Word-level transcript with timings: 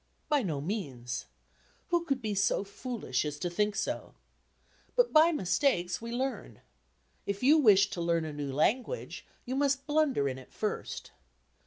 By 0.29 0.41
no 0.41 0.59
means. 0.61 1.27
Who 1.89 2.05
could 2.05 2.23
be 2.23 2.33
so 2.33 2.63
foolish 2.63 3.23
as 3.23 3.37
to 3.37 3.51
think 3.51 3.75
so? 3.75 4.15
But 4.95 5.13
by 5.13 5.31
mistakes 5.31 6.01
we 6.01 6.11
learn. 6.11 6.61
If 7.27 7.43
you 7.43 7.59
wish 7.59 7.91
to 7.91 8.01
learn 8.01 8.25
a 8.25 8.33
new 8.33 8.51
language 8.51 9.27
you 9.45 9.55
must 9.55 9.85
blunder 9.85 10.27
in 10.27 10.39
it 10.39 10.51
first. 10.51 11.11